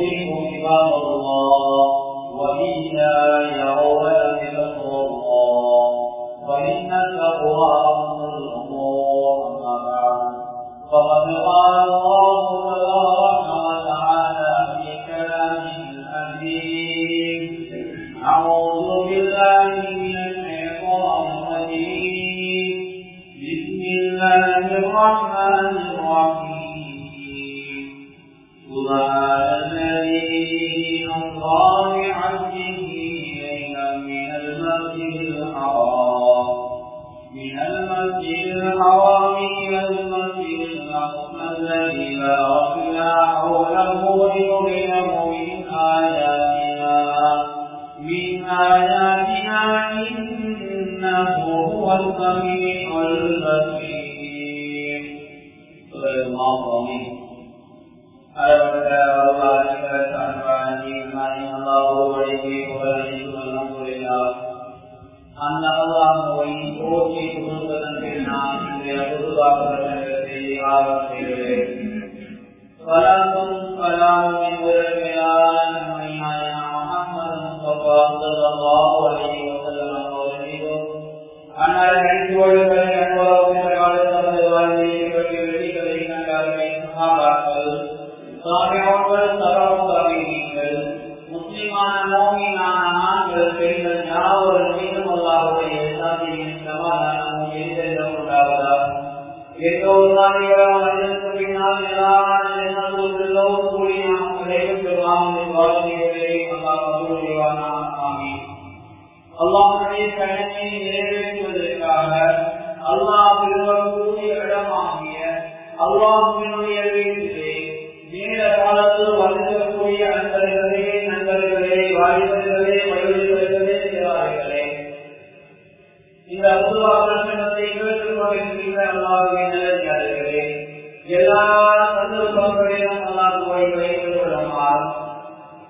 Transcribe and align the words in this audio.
ہوتے 0.00 0.16
ہی 0.16 0.22
ہوں 0.24 0.44
گے 0.44 0.49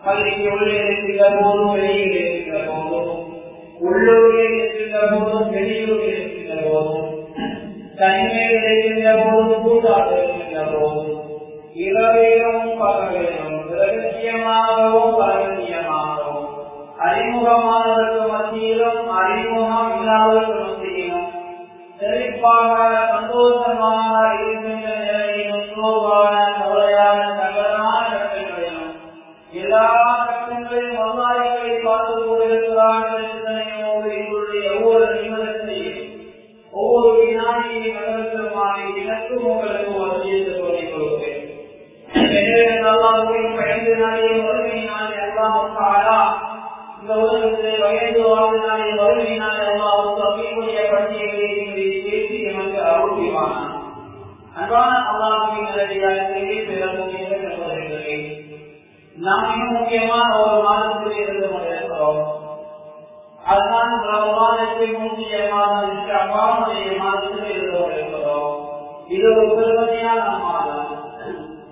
மகிழ்ச்சியுள்ளே 0.04 0.76
இருக்கிற 0.84 1.24
போதும் 1.36 1.72
வெளியிலே 1.74 2.20
இருக்கிற 2.26 2.58
போதும் 2.68 3.24
உள்ளூரிலே 3.80 4.46
இருக்கின்ற 4.52 4.98
போதும் 5.12 5.50
வெளியூரில் 5.50 6.12
இருக்கின்ற 6.12 6.54
போதும் 6.64 7.06
தனிமையில் 7.98 8.62
இருக்கின்ற 8.64 9.12
போதும் 9.22 9.64
கூட்டாக 9.64 10.08
இருக்கின்ற 10.18 10.62
போதும் 10.72 11.16
இரவேலும் 11.82 12.70
பகவேலும் 12.80 13.58
ரகசியமாகவும் 13.74 15.18
பரகசியமாகவும் 15.20 16.46
அறிமுகமானவருக்கு 17.04 18.24
மத்தியிலும் 18.32 19.04
அறிமுகம் 19.20 19.92
இல்லாதவருக்கு 19.94 20.64
மத்தியிலும் 20.64 21.28
செழிப்பாக 22.00 22.74
சந்தோஷமாக 23.12 23.99
இது 69.20 69.30
ஒரு 69.32 69.46
பெருமதியான 69.50 70.20
மாதம் 70.42 70.92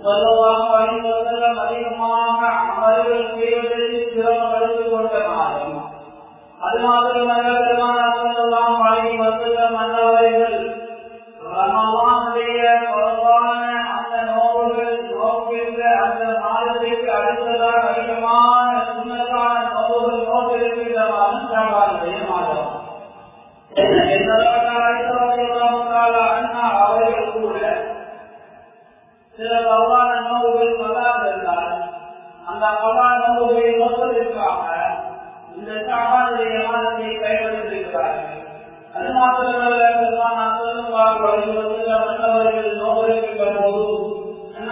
சொல்லவாக 0.03 0.65
அறிந்தவர்கள் 0.79 1.61
அதிகமாக 1.63 2.41
அமல்கள் 2.65 3.31
செய்வதில் 3.31 4.03
சிரமப்படுத்தி 4.09 4.85
கொண்ட 4.87 5.23
மாதம் 5.29 5.79
அது 6.61 6.79
மாத்திரமல்ல 6.85 7.55
பெருமானார் 7.59 8.19
மன்னவர்கள் 9.79 10.58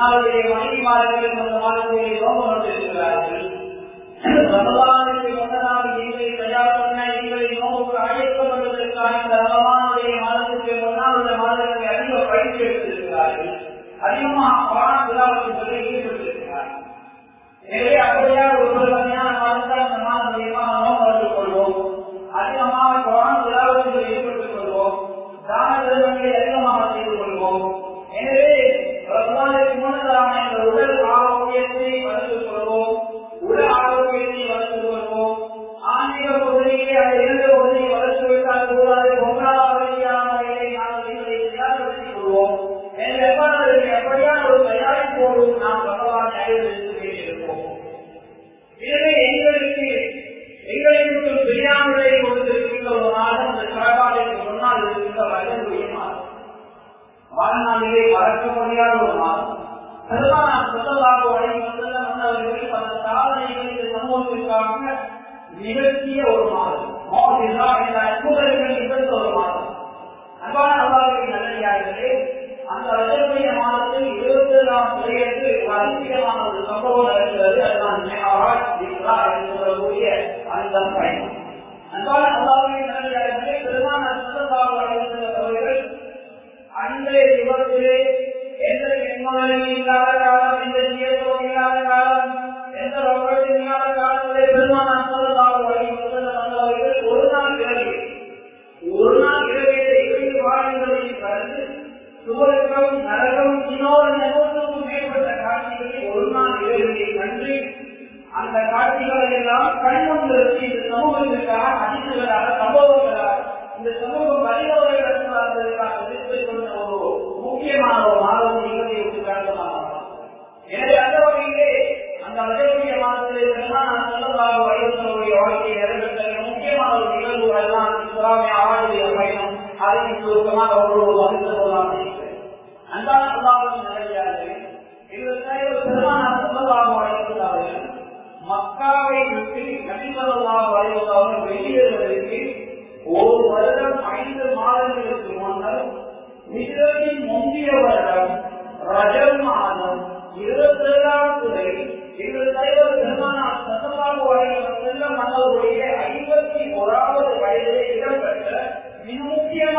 மாதிரி 0.07 0.41
மனைவி 0.49 0.81
மாதிரி 0.83 1.29
மாதிரி 1.61 2.01
யோகம் 2.17 2.56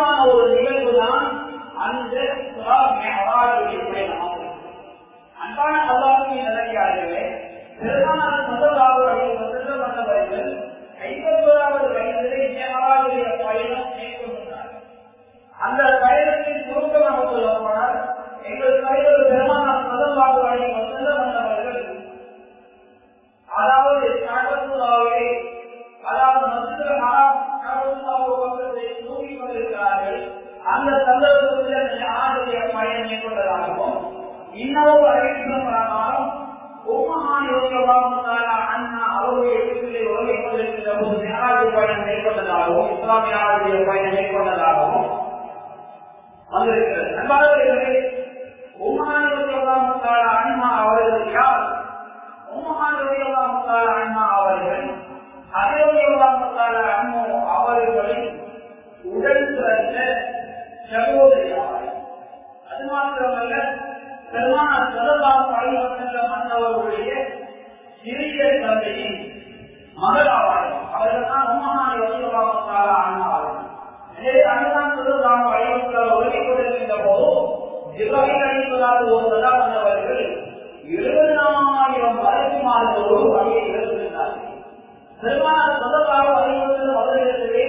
முக்கியமான 0.10 0.28
ஒரு 0.32 0.46
நிகழ்வு 0.52 0.92
தான் 0.96 1.26
அந்த 1.80 2.16
இவ்வகை 77.98 78.36
அளிப்பதாக 78.44 79.06
ஓர்வதா 79.12 79.52
வந்தவர்கள் 79.60 80.24
எழுபதாயிரம் 80.98 82.20
மறைமார்களோடு 82.20 83.30
வகையை 83.30 83.64
இழந்திருந்தார்கள் 83.70 84.44
பெருமான 85.20 85.64
சொந்தமாக 85.80 86.26
வகையுள்ள 86.32 86.92
அவர்களிடத்திலே 86.94 87.66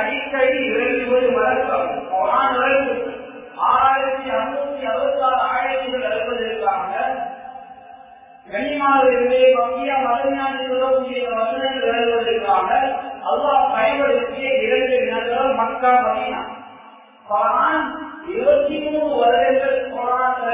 அடிக்கடி 0.00 0.60
இறங்குவது 0.70 1.30
வழக்கம் 1.36 1.86
வானவர்கள் 2.22 3.00
ஆயிரத்தி 3.70 4.26
ஐநூத்தி 4.36 4.86
அறுபத்தி 4.86 5.22
ஆறு 5.26 5.38
ஆயிரத்தில் 5.50 6.06
அறுப்பதற்காக 6.10 6.92
கனிமாவிலே 8.46 9.42
மத்திய 9.56 9.92
மதஞானி 10.04 10.60
சொல்லக்கூடிய 10.64 11.22
வசனங்கள் 11.32 11.94
எழுதுவதற்காக 11.94 12.68
அல்லாஹ் 13.30 13.72
பயன்படுத்திய 13.72 14.50
இரண்டு 14.66 14.96
இனங்கள் 15.02 15.58
மக்கா 15.60 15.94
மதினா. 16.04 16.42
இருபத்தி 18.28 18.76
மூணு 18.78 19.16
வருடங்கள் 19.16 19.92
போராட்ட 19.94 20.46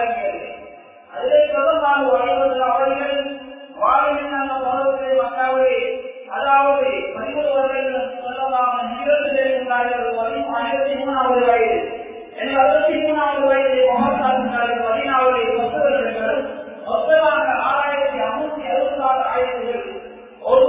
அதற்காக 1.17 1.73
நான் 1.81 2.11
வாழ்வதில் 2.11 2.63
அவர்கள் 2.63 3.17
வாழ்வில் 3.79 4.37
அந்த 4.41 4.55
பருவத்தை 4.65 5.11
மக்காவிலே 5.19 5.79
அதாவது 6.29 6.91
பதிமூணு 7.15 7.51
வருடங்கள் 7.55 8.13
சொல்லலாம் 8.25 8.77
இருபத்தி 9.03 9.41
இருந்தார்கள் 9.49 10.07
ஆயிரத்தி 10.55 10.93
மூணாவது 10.95 11.45
வயது. 11.47 11.79
என் 12.37 12.57
அறுபத்தி 12.57 12.95
மூணாவது 12.95 13.45
வயது 13.47 13.79
மகாசாந்தார்கள் 13.91 14.85
பதினாவது 14.89 15.41
பத்து 15.59 15.79
வருடங்கள் 15.79 16.41
மொத்தமாக 16.87 17.47
ஆறாயிரத்தி 17.71 18.19
ஐநூத்தி 18.29 18.63
அறுபத்தி 18.73 19.03
ஆறு 19.11 19.25
ஆயிரங்கள். 19.35 19.85
ஒரு 20.41 20.67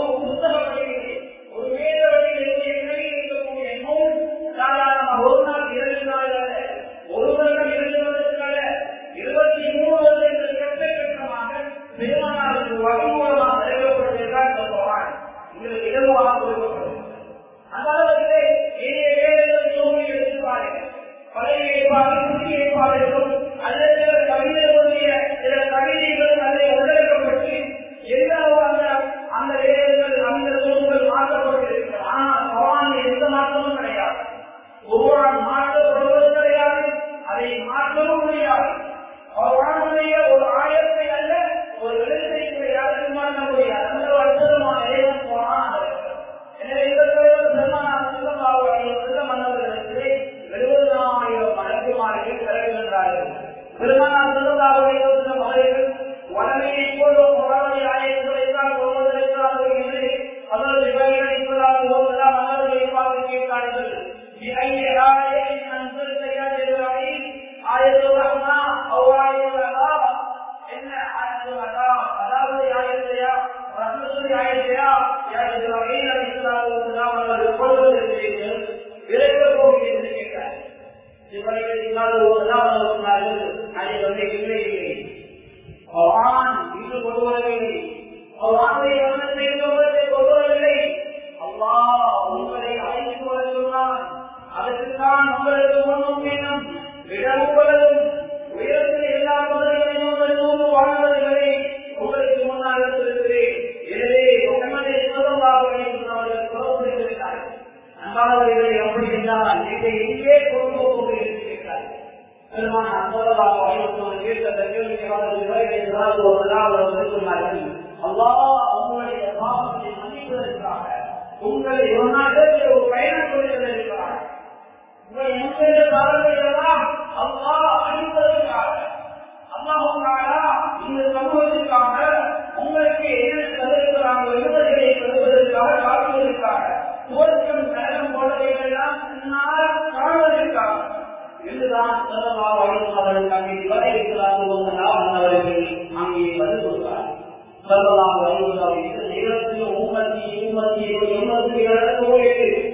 சொல்லலாம் 147.96 148.22
வருவதாக 148.24 148.76
நேரத்தில் 149.10 149.74
மும்மத்தி 149.74 150.22
இருபத்தி 150.36 150.82
இருபத்தி 150.88 151.60
இரண்டு 151.64 152.06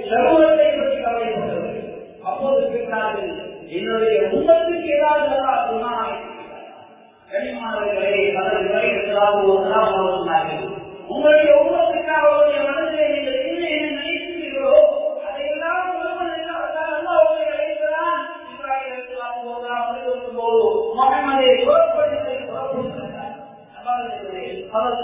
சமூகத்தை 0.10 0.68
பற்றி 0.72 0.98
கவலைப்பட்டது 0.98 1.72
அப்போது 2.24 2.62
கேட்டார்கள் 2.68 3.32
என்னுடைய 3.72 4.20
மும்மத்துக்கு 4.28 4.88
ஏதாவது 4.96 5.26
சொன்னால் 5.66 6.14
கனிமானவர்களே 7.30 8.22
அதற்கு 8.38 8.72
வரை 8.74 8.92
ஏதாவது 9.04 9.50
ஒரு 9.50 9.68
உங்களுடைய 11.10 11.52
உலகத்துக்காக 11.62 12.26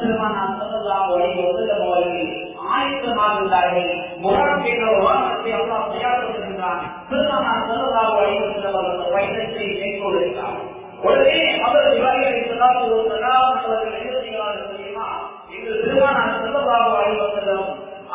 பெருமான் 0.05 0.39
அசதெல்லாம் 0.39 1.05
ஒரே 1.11 1.27
ஒதுக்கம் 1.43 1.83
அவர்கள் 1.85 2.25
ஆயத்தமாக 2.71 3.37
இருந்தார்கள் 3.37 3.91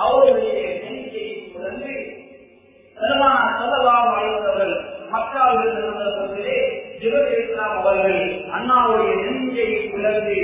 அவருடைய 0.00 0.52
எண்ணிக்கையை 0.66 1.35
தொடர்ந்து 1.47 1.94
பெருமானார் 2.97 3.59
சொல்லலாம் 3.59 4.09
ஒரே 4.11 4.28
ஒதுக்கம் 4.30 4.76
மக்காவில் 5.12 5.80
அண்ணாவுடைய 8.56 9.12
நெஞ்சை 9.23 9.68
உலர்ந்து 9.94 10.37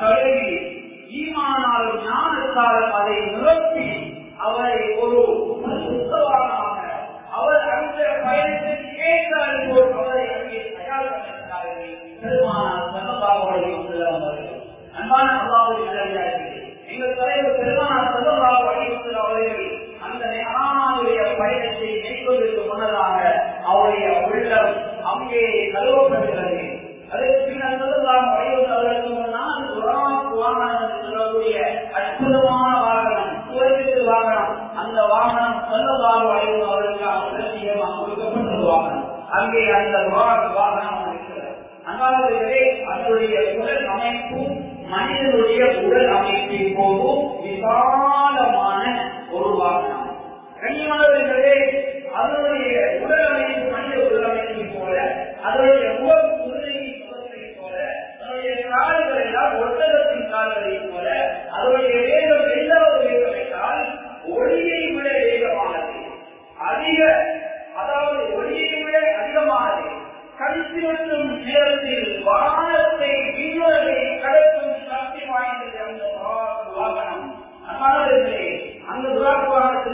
கழுவி 0.00 0.52
ஈமானால் 1.20 1.88
ஞானத்தால் 2.02 2.82
அதை 2.92 3.16
நிறுத்தி 3.26 3.88
அவரை 4.38 4.80
ஒரு 4.98 5.22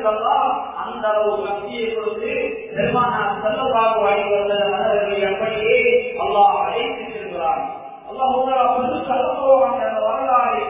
அந்த 0.07 1.05
அளவு 1.09 1.33
சக்தியை 1.47 1.87
கொடுத்து 1.91 2.33
பெருமானார் 2.77 3.41
செல்லவாக 3.43 3.95
வாங்கி 4.03 5.25
அப்படியே 5.27 5.79
அல்லாஹ் 6.19 6.59
அழைத்திருக்கிறார். 6.61 7.63
அல்லாஹ் 8.11 8.35
உங்களை 8.37 8.59
அப்பொழுது 8.59 8.99
செல்லப்போவாங்க 9.09 9.83
வரலாறு 10.07 10.61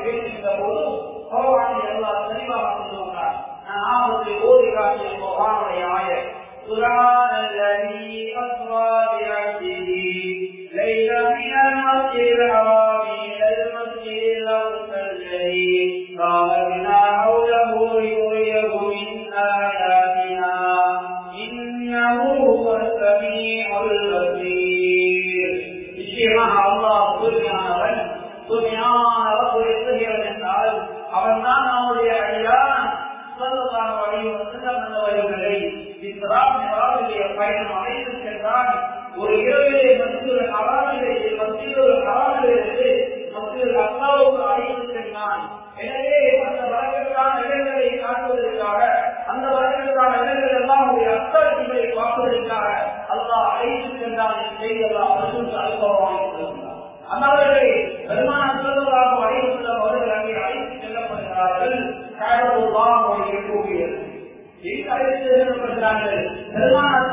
பரிந்துரைக்கப்படுகிறார்கள் 64.96 66.20
பெருமாள் 66.52 67.06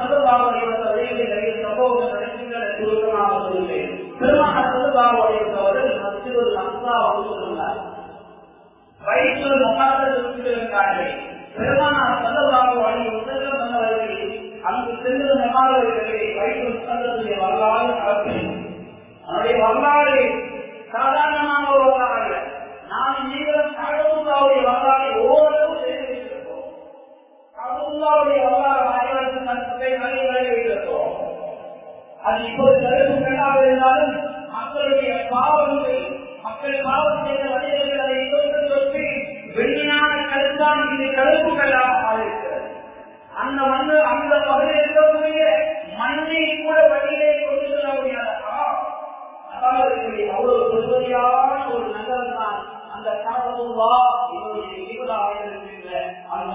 சரியான 51.13 51.57
ஒரு 51.71 51.87
நகரம் 51.89 52.37
தான் 52.37 52.61
அந்த 52.93 53.09
கனவுல்லா 53.25 53.89
என்னுடைய 54.29 54.69
இருபதாயிரம் 54.83 55.67
என்ற 55.69 55.89
அந்த 56.33 56.53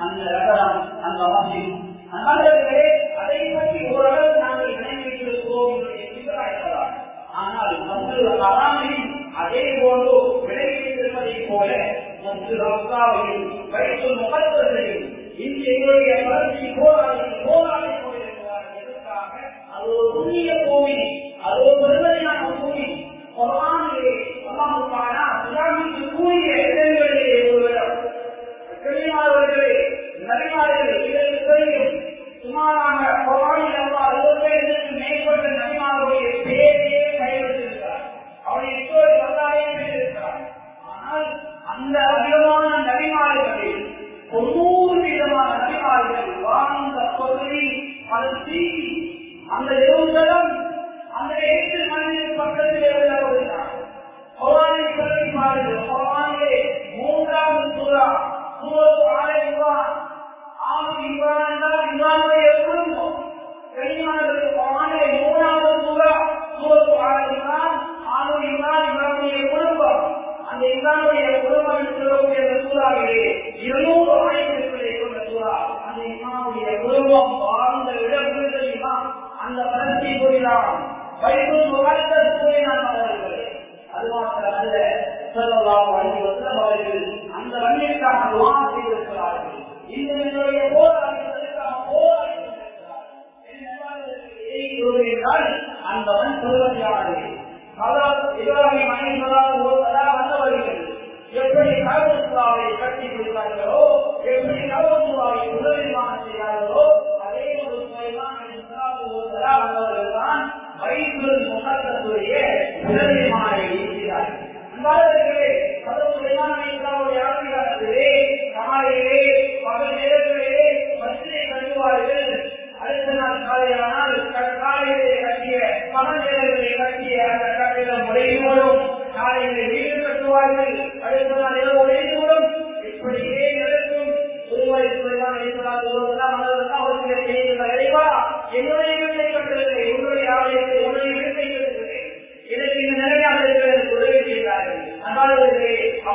அந்த 0.00 0.22
நகரம் 0.30 0.78
அந்த 1.02 1.20
மசித் 1.28 1.76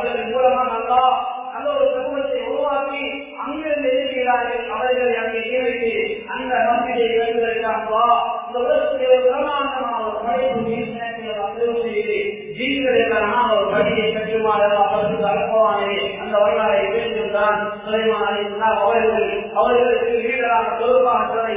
அவர்களின் 0.07 0.33
மூலமாக 0.33 0.65
நல்லா 0.73 1.01
நல்ல 1.53 1.67
ஒரு 1.75 1.85
சமூகத்தை 1.93 2.39
உருவாக்கி 2.47 3.03
அங்கிருந்து 3.43 3.89
எழுதுகிறார்கள் 3.91 4.65
அவர்களை 4.73 5.13
அங்கே 5.21 5.41
நியமித்து 5.45 5.93
அந்த 6.35 6.53
மசிதை 6.67 7.05
எழுதுவதற்காகவா 7.15 8.07
இந்த 8.45 8.57
உலகத்திலே 8.63 9.07
ஒரு 9.11 9.23
பிரமாண்டமான 9.25 10.01
ஒரு 10.03 10.17
படைப்பு 10.21 10.63
செய்து 11.85 12.17
ஜீவிகளுக்கான 12.57 13.31
ஒரு 13.53 13.65
பணியை 13.71 14.07
கட்டுமாறு 14.11 14.67
அவருக்கு 14.83 15.25
அனுபவமானது 15.29 15.97
அந்த 16.21 16.35
வரலாறை 16.37 16.83
பேசியிருந்தான் 16.87 17.57
அவர்கள். 18.77 19.29
அவர்களுக்கு 19.55 20.13
வீடராக 20.23 20.67
பொறுப்பாற்றலை 20.79 21.55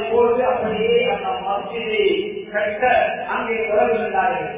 அப்படியே 0.51 0.97
அந்த 1.15 1.29
மசிதை 1.45 2.05
கட்ட 2.53 2.83
அங்கே 3.33 3.57
தொடர்கின்றார்கள் 3.69 4.49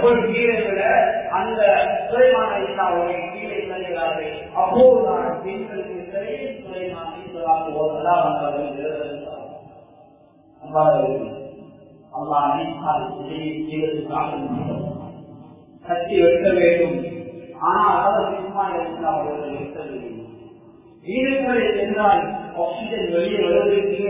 போய் 0.00 0.20
வீரர்களை 0.26 0.90
அந்த 1.38 1.60
சுலைமான 2.04 2.52
இஸ்லாமுடைய 2.64 3.18
கீழே 3.28 3.56
இறங்குகிறார்கள் 3.58 4.34
அப்போது 4.54 5.00
நான் 5.08 5.40
பெண்களுக்கு 5.42 5.98
சிறையில் 6.06 6.58
சுலைமான 6.60 7.10
இஸ்லாம் 7.24 7.68
ஓதலாம் 7.76 8.28
அல்லா 12.12 12.38
அனைத்தால் 12.46 13.04
வெளியே 23.12 23.40
வருவதற்கு 23.44 24.08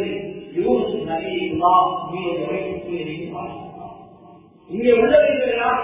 யூஸ் 0.56 0.94
நபி 1.04 1.34
இல்லாம் 1.44 1.90
வீரர்களை 2.10 2.60
இங்கே 4.68 4.92
உள்ளவர்களெல்லாம் 4.92 5.82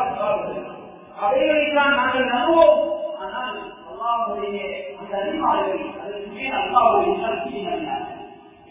அவைகளைத்தான் 1.19 1.95
நாங்கள் 1.95 2.31
நம்புவோம். 2.33 2.81
ஆனால் 3.19 3.59
அல்லாவுடைய 3.89 4.59
அந்த 4.99 5.13
அறிவாளர்கள் 5.21 5.85
அதற்கு 6.01 6.31
மேல் 6.35 6.59
அல்லாவுடைய 6.59 7.15
சக்தி 7.23 7.53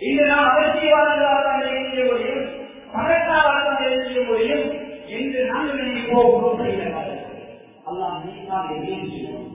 இன்று 0.01 0.25
நாம் 0.25 0.49
அகற்றியவாளர்களாக 0.49 1.47
எழுதிய 1.69 2.03
முடியும் 2.05 2.43
பணக்காரர்களாக 2.93 3.81
எழுதிய 3.89 4.21
முடியும் 4.29 4.65
என்று 5.17 5.39
நாங்கள் 5.45 5.81
நினைப்போம். 5.81 6.33
அல்லாம் 7.85 8.19
நீதான் 8.25 8.69
எழுதியும் 8.75 9.47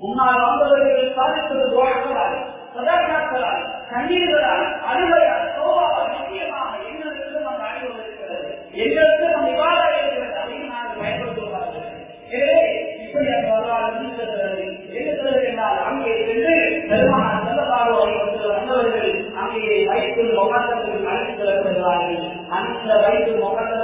முன்னால் 0.00 0.42
வந்தவர்கள் 0.42 1.14
சாதித்தது 1.18 1.66
வாழ்க்கலால் 1.76 2.38
சதாக்களால் 2.74 3.62
கண்ணீர்களால் 3.90 4.66
அழுகையால் 4.88 5.46
சோவால் 5.56 6.10
நிச்சயமாக 6.10 6.72
நம்ம 7.38 7.60
அறிவு 7.68 7.92
எனவே 12.36 12.60
இப்படி 13.02 13.28
அந்த 13.32 13.50
வரலாறு 13.52 13.90
இருக்கிறது 14.00 14.62
இருக்கிறது 14.94 15.40
என்றால் 15.48 15.78
அங்கே 15.86 16.12
சென்று 16.20 16.54
பெருமான 16.88 17.30
செல்லலாக 17.46 17.90
வந்தவர்கள் 18.48 19.10
அங்கே 19.36 19.60
வைத்து 19.88 20.22
முகத்தில் 20.32 21.06
அழைத்து 21.06 21.44
வருகிறார்கள் 21.48 22.20
அந்த 22.56 22.90
வைத்து 23.04 23.32
முகத்தில் 23.38 23.75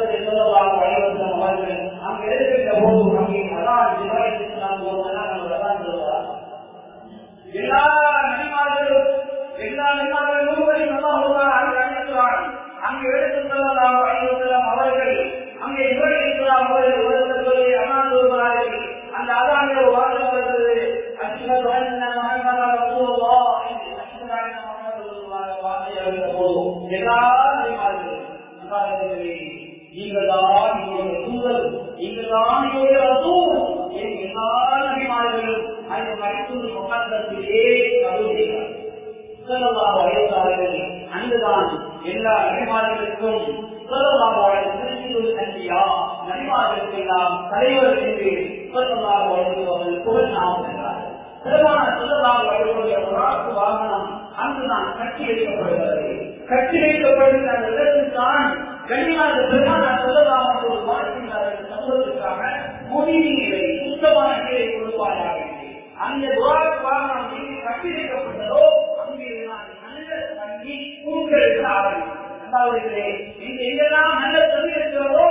கற்பிக்கப்பட்டதோ 67.85 68.65
அங்கே 69.03 69.31
நான் 69.45 69.71
நல்ல 69.85 70.19
தங்கி 70.33 70.77
உங்களுக்கு 71.11 71.63
ஆரம்பி 71.71 72.11
அதாவது 72.45 73.03
இங்க 73.41 73.61
எங்கெல்லாம் 73.69 74.13
நல்ல 74.19 74.43
தங்கி 74.53 74.73
இருக்கிறதோ 74.75 75.25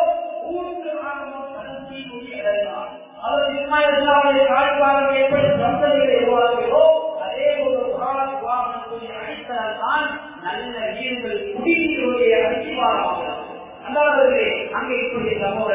ஊருக்கு 0.50 0.92
ஆரம்பம் 1.04 1.54
தங்கி 1.60 2.02
உரிய 2.10 2.42
இடையிலார் 2.42 2.92
அதே 7.22 7.48
ஒரு 7.64 7.86
பாலகுவாமனுடைய 7.96 9.12
அடித்தல்தான் 9.22 10.08
நல்ல 10.44 10.76
நீர்கள் 10.94 11.40
குடிநீருடைய 11.54 12.34
அடிவாராகிறது 12.48 13.48
அந்தவர்களே 13.86 14.50
அங்கே 14.78 14.98
இப்படி 15.04 15.32
சமூக 15.40 15.70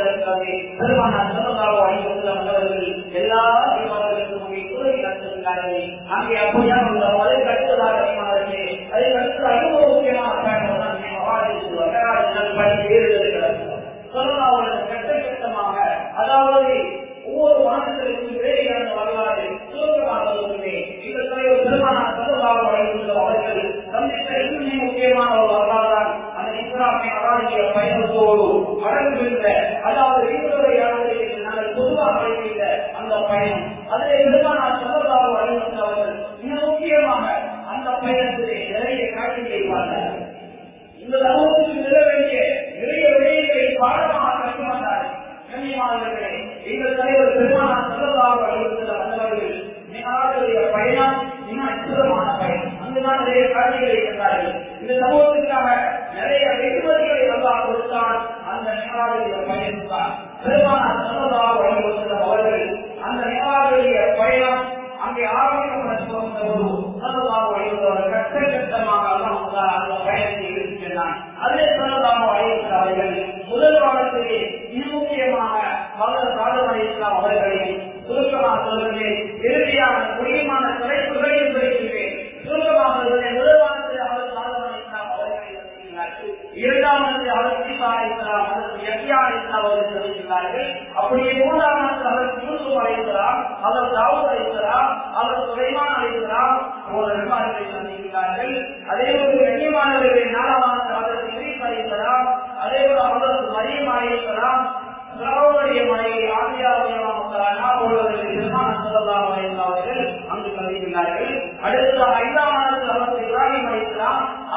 பெருமானார் 0.78 1.32
சமதாவோ 1.32 1.80
அணிவர்கள் 1.86 2.76
எல்லா 3.20 3.42
இவர்களுக்கும் 3.80 4.55
இருக்கிறார்கள் 5.46 5.88
அங்கே 6.14 6.36
அப்படியா 6.42 6.76
உள்ள 6.86 7.04
அதற்கு 7.16 7.50
அடுத்ததாக 7.50 7.98
அதற்கு 8.92 9.18
அடுத்ததாக 9.18 9.62
முக்கியமாக 9.84 10.45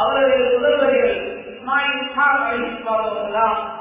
அவருடைய 0.09 0.45
முதல்வர்கள் 0.53 1.15
இஸ்மாயில் 1.49 2.05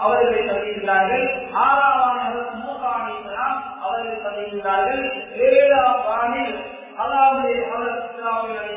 அவர்களை 0.01 0.41
பதிகிறார்கள் 0.49 1.25
ஆறாம் 1.63 2.03
ஆண்டு 2.09 2.41
மூசா 2.59 2.91
அலிஸ்லாம் 2.97 3.55
அவர்கள் 3.83 4.25
பதிகிறார்கள் 4.27 5.05
ஏழாம் 5.51 6.03
ஆண்டில் 6.17 6.53
அதாவது 6.99 7.49
அவர்களை 8.33 8.75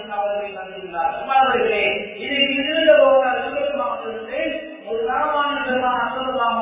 பதிகிறார்கள் 0.60 1.90
இதற்கு 2.22 2.56
இருந்த 2.64 2.94
போனால் 3.02 3.44
சுகமாக 3.46 4.00
இருந்து 4.04 4.42
ஒரு 4.88 5.02
சாமானியமான 5.10 5.98
அசல்லாம் 6.06 6.60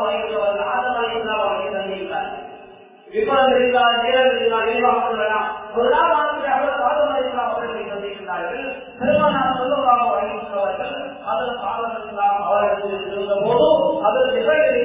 அவர்களை 7.49 7.83
தந்திருக்கிறார்கள் 7.89 8.65
பெருமானார் 8.99 9.59
சொல்லலாம் 9.59 10.05
அதன் 11.29 11.57
ஆதம் 11.65 11.95
இஸ்லாம் 11.99 12.41
அவர்கள் 12.45 12.93
இருந்த 13.07 13.35
போது 13.43 13.67
அதன் 14.07 14.31
நிகழ்ச்சி 14.35 14.77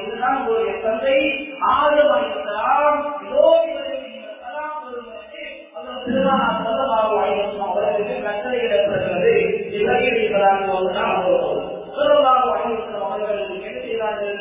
இதுதான் 0.00 0.38
உங்களுடைய 0.38 0.74
தந்தை 0.82 1.18
ஆதம் 1.72 2.12
அலி 2.12 2.28
அவர்களுக்கு 7.62 8.16
கட்டளையிடப்படுகிறது 8.24 9.32
இலங்கையிலான 9.76 10.58
போதுதான் 10.66 11.14
அவர்கள் 13.04 13.40
என்ன 13.50 13.80
செய்தார்கள்? 13.80 14.38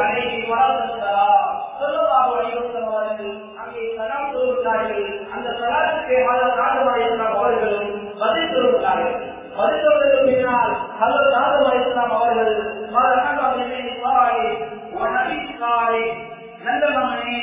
அன்னைக்கு 0.00 0.42
வாழ்ந்தாரா 0.50 1.28
அங்கே 3.60 3.84
சலாம் 3.96 4.32
சொல்கிறார்கள் 4.34 5.06
அவர்களும் 7.34 7.90
பதில் 8.18 8.52
சொல்கிறார்கள் 8.52 9.16
பதில் 9.56 9.84
சொல்வதற்கு 9.84 10.20
பின்னால் 10.24 10.72
ஹலர் 11.00 11.36
ஆதம் 11.36 11.68
அலிஸ்லாம் 11.68 12.14
அவர்கள் 12.14 12.52
நல்ல 16.64 16.84
மகனே 16.94 17.40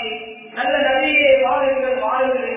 நல்ல 0.53 0.73
நபியை 0.85 1.33
வாழுங்கள் 1.43 1.99
வாழுங்கள் 2.01 2.50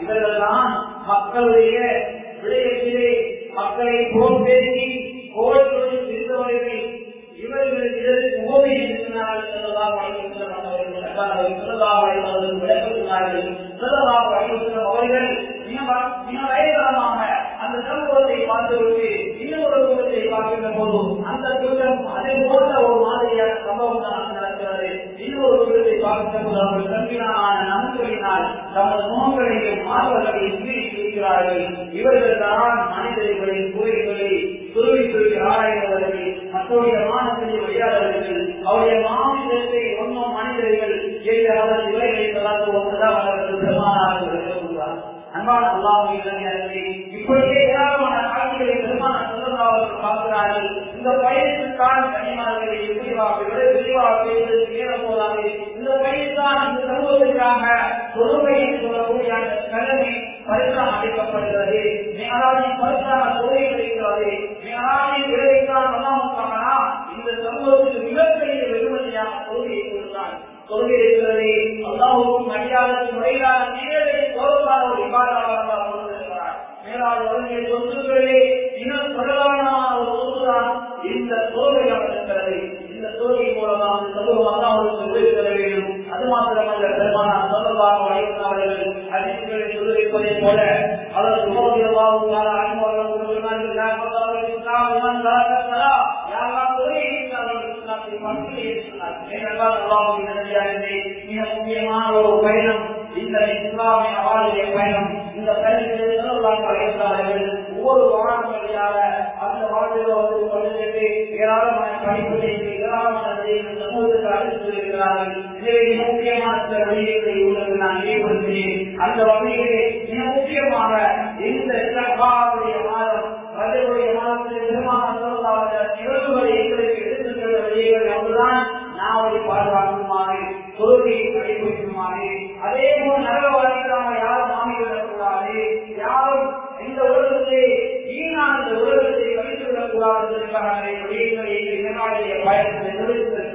இவர்கள் 0.00 0.38
மக்களுடைய 1.06 1.78
விடயத்திலே 2.42 3.10
மக்களை 3.54 3.98
போர் 4.12 4.42
பேசி 4.44 4.86
கோவில்களில் 5.34 6.08
இருந்தவர்கள் 6.08 6.82
இவர்கள் 7.36 7.86
இதற்கு 7.92 8.40
இருக்கிறார்கள் 12.84 13.48
அவர்கள் 14.86 15.30
மிக 16.26 16.40
வயதரமாக 16.48 17.20
அந்த 17.58 17.76
சமூகத்தை 17.88 18.36
பார்த்துவிட்டு 18.46 19.08
இன்னொரு 19.38 19.78
கூட்டத்தை 19.86 20.22
பார்க்கின்ற 20.28 20.70
போது 20.70 21.00
அந்த 21.24 21.48
கூட்டம் 21.60 22.00
அதே 22.12 22.34
போன்ற 22.42 22.72
ஒரு 22.82 22.98
மாதிரியான 23.04 23.56
சம்பவம் 23.66 24.02
தான் 24.02 24.34
நடக்கிறது 24.34 24.90
இன்னொரு 25.18 25.58
தமது 28.74 29.02
முகங்களையும் 29.10 29.82
மார்பர்களையும் 29.86 30.68
இருக்கிறார்கள். 30.96 31.62
இவர்கள் 31.92 32.40
தான் 32.42 32.78
மனிதர்களின் 32.92 33.72
குறைகளை 33.74 34.30
துருவி 34.74 35.02
துருவி 35.12 35.36
ஆராய்ந்தவர்கள் 35.48 36.18
மற்றவருடைய 36.52 37.00
மானத்தை 37.08 37.48
அவருடைய 38.64 38.98
மாமிசத்தை 39.06 39.82
ஒன்றும் 40.02 40.36
மனிதர்கள் 40.36 40.94
என்ற 41.30 41.48
அவர் 41.56 41.84
ஒன்றுதான் 42.76 43.16
அவர்கள் 43.16 43.50
சொல்கிறார் 44.54 45.00
அன்பான 45.34 45.68
அல்லாஹ் 45.68 46.08
இப்படியே 47.18 47.60
ஏராளமான 47.66 48.16
காட்சிகளை 48.30 48.74
பார்க்கிறார்கள் 50.02 50.68
இந்த 50.96 51.10
பயணத்திற்கான 51.22 52.00
கனிமார்களை 52.14 52.78
விரிவாக 52.90 53.38
விரிவாக 53.76 54.24
நேரம் 54.72 55.06
போதாது 55.06 55.44
இந்த 55.76 55.90
இந்த 56.64 56.82
சமூகத்திற்காக 56.88 57.64
தொழுகையை 58.14 58.68
சொல்லக்கூடிய 58.76 59.32
அந்த 59.34 59.54
கடமை 59.72 60.12
பரிசாம் 60.46 60.92
அளிக்கப்படுகிறது. 60.94 61.82
மேலாவின் 62.16 62.80
பரிசாக 62.80 63.26
தொழுகை 63.36 63.64
கிடைக்கிறது 63.66 64.30
மேலாவின் 64.64 65.28
விளைவித்தான் 65.30 65.90
அல்லாமுக்கானா 65.90 66.64
இந்த 67.16 67.30
சமூகத்துக்கு 67.44 68.00
மிகப்பெரிய 68.08 68.62
வெகுமதியாக 68.72 69.44
தொழுகையை 69.46 69.84
கொடுத்தான் 69.86 70.34
தொழுகை 70.68 71.52
அல்லாவுக்கும் 71.90 72.50
மரியாதை 72.50 72.98
முறையிலான 73.12 73.70
நேரடி 73.76 74.20
கௌரவமான 74.34 74.82
ஒரு 74.88 75.02
விவாதமாக 75.02 75.60
மேலாளர் 76.84 77.30
சொத்துக்களே 77.70 78.40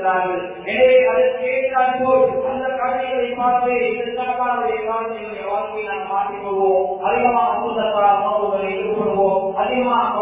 கொண்டிருந்தார்கள் 0.07 0.43
எனவே 0.63 0.97
அதற்கு 1.11 1.45
ஏற்றால் 1.53 1.97
போல் 1.99 2.23
அந்த 2.49 2.65
கடமைகளை 2.79 3.29
பார்த்து 3.39 3.73
இதற்கானவருடைய 3.91 4.79
வாழ்க்கையை 4.91 5.43
வாழ்க்கையை 5.47 5.85
நாம் 5.89 6.11
மாற்றிக்கொள்வோம். 6.13 6.85
அதிகமாக 7.07 7.55
சூதர்பாக 7.61 8.15
ஈடுபடுவோம் 8.73 9.43
அதிகமாக 9.55 10.13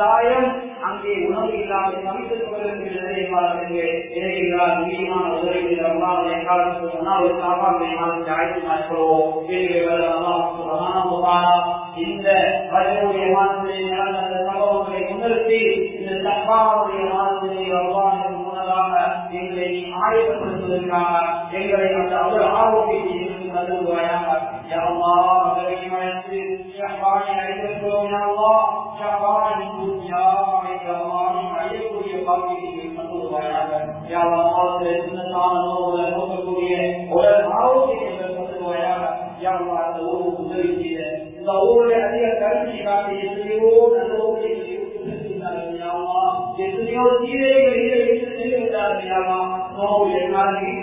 சமுதாயம் 0.00 0.50
அங்கே 0.80 1.12
உணவு 1.22 1.54
இல்லாமல் 1.54 2.02
சமைத்துக் 2.02 2.42
கொண்டிருக்கிறது 2.42 3.14
நிலையில்லாத 4.12 4.74
மீடியமான 4.80 5.30
உதவி 5.36 5.62
ஒரு 7.22 7.34
சாப்பாடு 7.40 7.88
அழைத்து 8.28 8.60
மாற்றுவோம் 8.66 9.32
இந்த 12.04 12.28
வரையுடைய 12.70 13.26
மாதிரி 13.32 13.78
சம்பவங்களை 14.44 15.02
இந்த 15.94 16.12
சப்பாவுடைய 16.24 17.02
மாதிரி 17.10 17.66
முன்னதாக 18.38 18.94
எங்களை 19.32 19.68
ஆயத்தப்படுத்துவதற்காக 20.02 21.26
எங்களை 21.58 21.90
அந்த 21.96 22.16
அவர் 22.22 22.46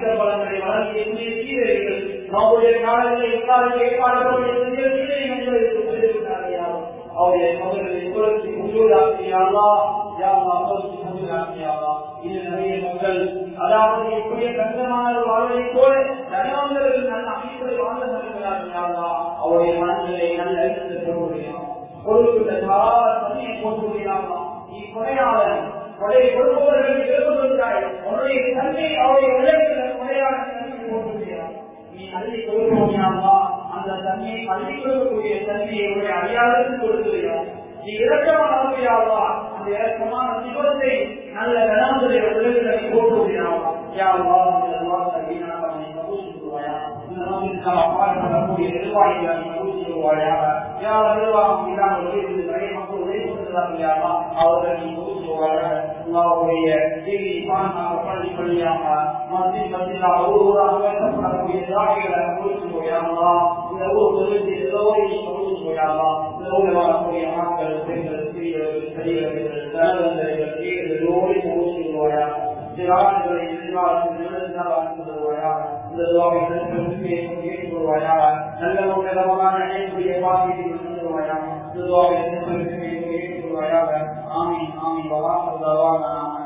نسألك 0.06 0.52
يا 0.54 0.94
جتنی 0.94 1.56
اور 1.60 1.95
மகர்களை 7.60 8.02
குலத்தை 8.08 8.50
முழுவதாக்கியாளா 8.56 9.68
யாவா 10.20 10.56
குலத்தை 10.62 10.98
முழுவதாக்கியாளா 11.06 11.92
இது 12.24 12.40
நிறைய 12.46 12.74
மக்கள் 12.84 13.20
அதாவது 13.58 14.10
எப்படி 14.18 14.48
கஷ்டமான 14.58 15.14
வாழ்வை 15.28 15.62
போல 15.76 15.94
தனியாளர்கள் 16.32 17.08
நல்ல 17.08 17.30
அவருடைய 19.40 19.74
மனங்களை 19.80 20.30
நல்ல 20.38 20.58
அறிந்து 20.62 20.98
போட்டு 21.08 21.44
நீ 24.68 24.80
கொடையாளன் 24.94 25.66
கொடை 26.00 26.24
உன்னுடைய 28.06 28.40
தன்மை 28.56 28.88
அவருடைய 28.98 29.32
உலகத்தில் 29.38 29.98
கொடையாள 29.98 30.36
போட்டு 30.84 31.55
அள்ளி 32.16 32.40
கொடுப்போம்னா 32.42 33.36
அந்த 33.76 33.92
தன்மையை 34.04 34.42
அள்ளி 34.48 34.76
கொடுக்கக்கூடிய 34.76 35.36
தன்மையை 35.46 35.88
உடைய 35.92 36.16
அடையாளத்தில் 36.16 36.84
கொடுக்கிறோம் 36.84 37.48
நீ 37.82 37.94
இறக்கமான 38.02 38.54
அந்த 39.50 39.68
இறக்கமான 39.74 40.30
சிவத்தை 40.44 40.94
நல்ல 41.34 41.56
கணவனுடைய 41.66 42.22
உலகத்தில் 42.30 42.94
போட்டு 42.94 43.16
விடுகிறாவா 43.16 43.72
யாவா 43.98 44.40
பாடப்படக்கூடிய 47.96 48.68
நிர்வாகிகளை 48.76 49.36
ஊசிடுவாயாக 49.62 50.44
யார் 50.82 51.10
நிர்வாகம் 51.14 51.68
இல்லாமல் 51.68 52.18
இருந்து 52.18 52.44
நிறைய 52.44 52.70
மக்கள் 52.76 52.95
உதவி 53.56 54.90
கொண்டிருக்கிறார்களா 54.90 55.72
உங்களுடைய 56.06 56.78
செய்தி 56.98 57.46
பாடமாக 57.48 57.96
பள்ளி 58.06 58.30
பள்ளியாக 58.30 58.84
மத்திய 59.32 59.66
மத்தியாக 59.74 60.32
ஊராக 60.40 60.78
வைக்கப்படக்கூடிய 60.78 61.66
திராவிகளை 61.66 62.22
ஊசுவாயா 62.42 62.98
இந்த 63.70 63.84
ஊர் 63.96 64.16
தொழில் 64.16 64.50
எல்லோரும் 64.58 65.06
நீ 65.06 65.16
ஊசுவாயா 65.36 65.88
இந்த 66.32 66.44
ஊரில் 66.52 66.76
மக்கள் 67.36 67.84
பெண்கள் 67.88 68.32
சிறியவர்கள் 68.32 68.94
பெரியவர்கள் 68.96 69.46
எதிர்காலத்தில் 72.76 74.34
இந்த 74.40 74.52
நல்ல 74.58 74.74
இந்த 75.92 76.04
وآله 83.56 84.00
آمين 84.42 84.70
آمين. 84.88 85.12
وآخر 85.12 85.54
دعوانا 85.64 86.12
آمين 86.26 86.45